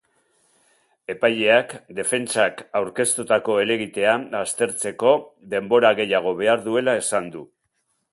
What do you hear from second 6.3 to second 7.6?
behar duela esan du.